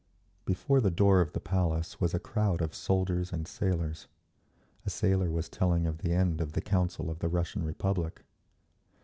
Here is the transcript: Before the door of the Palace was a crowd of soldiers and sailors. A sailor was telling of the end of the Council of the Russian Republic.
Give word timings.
Before 0.45 0.81
the 0.81 0.89
door 0.89 1.21
of 1.21 1.33
the 1.33 1.39
Palace 1.39 2.01
was 2.01 2.15
a 2.15 2.19
crowd 2.19 2.59
of 2.63 2.73
soldiers 2.73 3.31
and 3.31 3.47
sailors. 3.47 4.07
A 4.83 4.89
sailor 4.89 5.29
was 5.29 5.47
telling 5.47 5.85
of 5.85 5.99
the 5.99 6.11
end 6.11 6.41
of 6.41 6.53
the 6.53 6.61
Council 6.61 7.11
of 7.11 7.19
the 7.19 7.29
Russian 7.29 7.63
Republic. 7.63 8.23